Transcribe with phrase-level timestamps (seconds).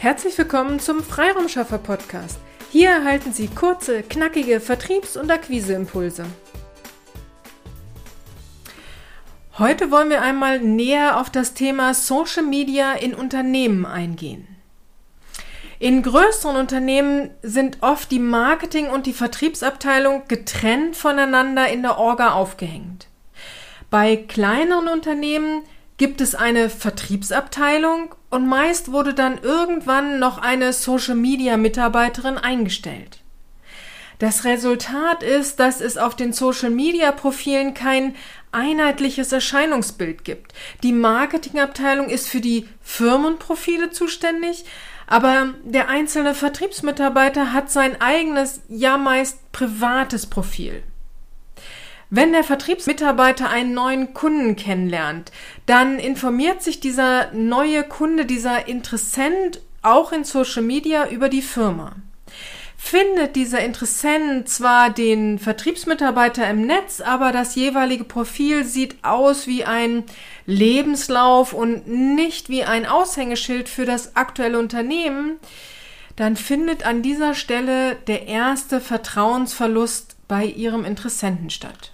[0.00, 2.38] Herzlich willkommen zum Freiraumschaffer Podcast.
[2.70, 6.24] Hier erhalten Sie kurze, knackige Vertriebs- und Akquiseimpulse.
[9.58, 14.48] Heute wollen wir einmal näher auf das Thema Social Media in Unternehmen eingehen.
[15.78, 22.30] In größeren Unternehmen sind oft die Marketing- und die Vertriebsabteilung getrennt voneinander in der Orga
[22.32, 23.08] aufgehängt.
[23.90, 25.62] Bei kleineren Unternehmen
[26.00, 33.20] gibt es eine Vertriebsabteilung und meist wurde dann irgendwann noch eine Social-Media-Mitarbeiterin eingestellt.
[34.18, 38.14] Das Resultat ist, dass es auf den Social-Media-Profilen kein
[38.50, 40.54] einheitliches Erscheinungsbild gibt.
[40.82, 44.64] Die Marketingabteilung ist für die Firmenprofile zuständig,
[45.06, 50.82] aber der einzelne Vertriebsmitarbeiter hat sein eigenes, ja meist privates Profil.
[52.12, 55.30] Wenn der Vertriebsmitarbeiter einen neuen Kunden kennenlernt,
[55.66, 61.94] dann informiert sich dieser neue Kunde, dieser Interessent auch in Social Media über die Firma.
[62.76, 69.64] Findet dieser Interessent zwar den Vertriebsmitarbeiter im Netz, aber das jeweilige Profil sieht aus wie
[69.64, 70.02] ein
[70.46, 75.36] Lebenslauf und nicht wie ein Aushängeschild für das aktuelle Unternehmen,
[76.16, 81.92] dann findet an dieser Stelle der erste Vertrauensverlust bei Ihrem Interessenten statt.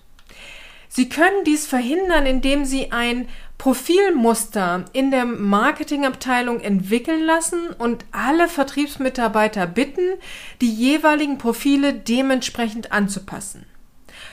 [0.97, 8.49] Sie können dies verhindern, indem Sie ein Profilmuster in der Marketingabteilung entwickeln lassen und alle
[8.49, 10.15] Vertriebsmitarbeiter bitten,
[10.63, 13.67] die jeweiligen Profile dementsprechend anzupassen.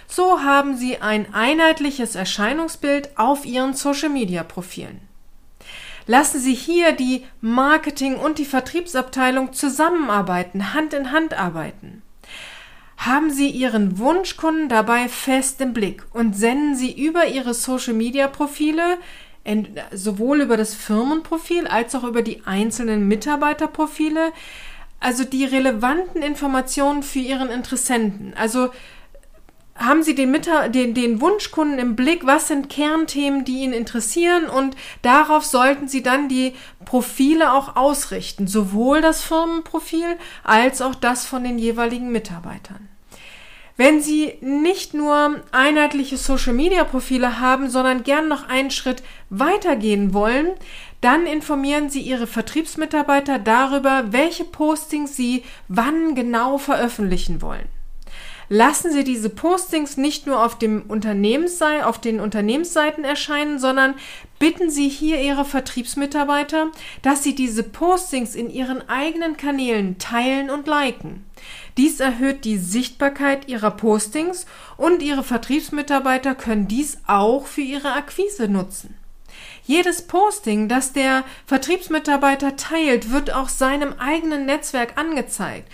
[0.08, 5.02] So haben Sie ein einheitliches Erscheinungsbild auf Ihren Social-Media-Profilen.
[6.08, 12.04] Lassen Sie hier die Marketing- und die Vertriebsabteilung zusammenarbeiten, Hand in Hand arbeiten.
[13.06, 18.98] Haben Sie Ihren Wunschkunden dabei fest im Blick und senden Sie über Ihre Social-Media-Profile
[19.92, 24.32] sowohl über das Firmenprofil als auch über die einzelnen Mitarbeiterprofile,
[25.02, 28.34] also die relevanten Informationen für Ihren Interessenten.
[28.38, 28.70] Also
[29.76, 30.34] haben Sie den,
[30.70, 36.04] den, den Wunschkunden im Blick, was sind Kernthemen, die ihn interessieren und darauf sollten Sie
[36.04, 36.54] dann die
[36.86, 42.93] Profile auch ausrichten, sowohl das Firmenprofil als auch das von den jeweiligen Mitarbeitern.
[43.76, 49.02] Wenn Sie nicht nur einheitliche Social-Media-Profile haben, sondern gern noch einen Schritt
[49.32, 50.52] weitergehen wollen,
[51.02, 57.68] dann informieren Sie Ihre Vertriebsmitarbeiter darüber, welche Postings Sie wann genau veröffentlichen wollen.
[58.56, 63.96] Lassen Sie diese Postings nicht nur auf, dem Unternehmensseite, auf den Unternehmensseiten erscheinen, sondern
[64.38, 66.68] bitten Sie hier Ihre Vertriebsmitarbeiter,
[67.02, 71.26] dass Sie diese Postings in Ihren eigenen Kanälen teilen und liken.
[71.78, 74.46] Dies erhöht die Sichtbarkeit ihrer Postings
[74.78, 78.94] und ihre Vertriebsmitarbeiter können dies auch für ihre Akquise nutzen.
[79.66, 85.68] Jedes Posting, das der Vertriebsmitarbeiter teilt, wird auch seinem eigenen Netzwerk angezeigt.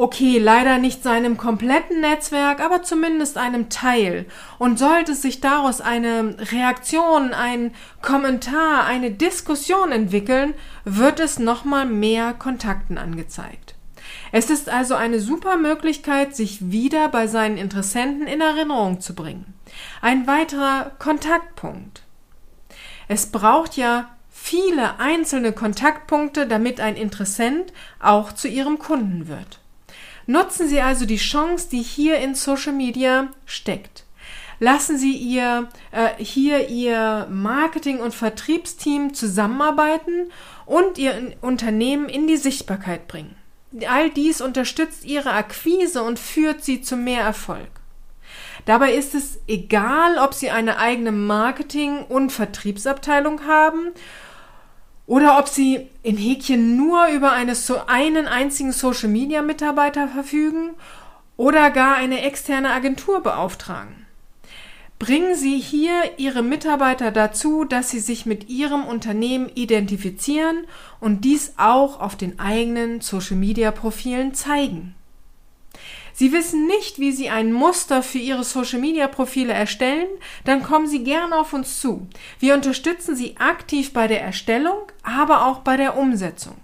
[0.00, 4.26] Okay, leider nicht seinem kompletten Netzwerk, aber zumindest einem Teil.
[4.60, 10.54] Und sollte sich daraus eine Reaktion, ein Kommentar, eine Diskussion entwickeln,
[10.84, 13.74] wird es nochmal mehr Kontakten angezeigt.
[14.30, 19.52] Es ist also eine super Möglichkeit, sich wieder bei seinen Interessenten in Erinnerung zu bringen.
[20.00, 22.02] Ein weiterer Kontaktpunkt.
[23.08, 29.58] Es braucht ja viele einzelne Kontaktpunkte, damit ein Interessent auch zu Ihrem Kunden wird.
[30.28, 34.04] Nutzen Sie also die Chance, die hier in Social Media steckt.
[34.60, 40.30] Lassen Sie ihr äh, hier Ihr Marketing- und Vertriebsteam zusammenarbeiten
[40.66, 43.36] und Ihr Unternehmen in die Sichtbarkeit bringen.
[43.88, 47.70] All dies unterstützt ihre Akquise und führt sie zu mehr Erfolg.
[48.66, 53.92] Dabei ist es egal, ob sie eine eigene Marketing- und Vertriebsabteilung haben
[55.08, 57.54] oder ob sie in Häkchen nur über eine,
[57.86, 60.74] einen einzigen Social-Media-Mitarbeiter verfügen
[61.38, 64.06] oder gar eine externe Agentur beauftragen.
[64.98, 70.66] Bringen Sie hier Ihre Mitarbeiter dazu, dass sie sich mit Ihrem Unternehmen identifizieren
[71.00, 74.94] und dies auch auf den eigenen Social-Media-Profilen zeigen.
[76.18, 80.08] Sie wissen nicht, wie Sie ein Muster für Ihre Social-Media-Profile erstellen?
[80.44, 82.08] Dann kommen Sie gerne auf uns zu.
[82.40, 86.56] Wir unterstützen Sie aktiv bei der Erstellung, aber auch bei der Umsetzung.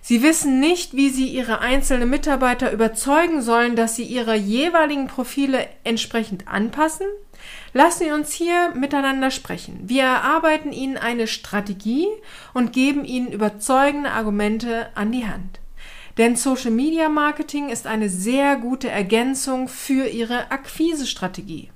[0.00, 5.68] Sie wissen nicht, wie Sie Ihre einzelnen Mitarbeiter überzeugen sollen, dass sie ihre jeweiligen Profile
[5.84, 7.06] entsprechend anpassen?
[7.72, 9.78] Lassen Sie uns hier miteinander sprechen.
[9.84, 12.08] Wir erarbeiten Ihnen eine Strategie
[12.52, 15.59] und geben Ihnen überzeugende Argumente an die Hand.
[16.20, 21.70] Denn Social Media Marketing ist eine sehr gute Ergänzung für Ihre Akquisestrategie.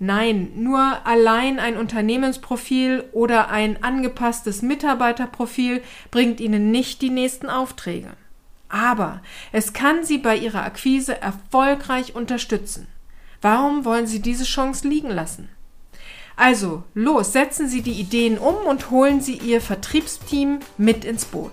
[0.00, 8.14] Nein, nur allein ein Unternehmensprofil oder ein angepasstes Mitarbeiterprofil bringt Ihnen nicht die nächsten Aufträge.
[8.68, 9.22] Aber
[9.52, 12.88] es kann Sie bei Ihrer Akquise erfolgreich unterstützen.
[13.40, 15.48] Warum wollen Sie diese Chance liegen lassen?
[16.34, 21.52] Also, los, setzen Sie die Ideen um und holen Sie Ihr Vertriebsteam mit ins Boot.